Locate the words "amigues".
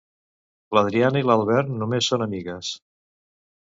2.31-2.77